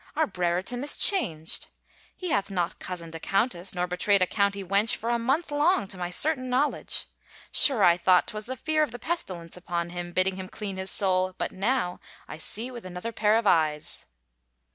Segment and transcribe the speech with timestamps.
[0.15, 1.67] "Our Brereton is changed.
[2.15, 5.87] He hath not cozened a countess nor betrayed a country wench for a month long
[5.89, 7.05] to my certain knowl edge.
[7.51, 10.89] Sure I thought 'twas the fear of the pestilence upon him bidding him clean his
[10.89, 14.07] soul, but now I see with another pair of eyes."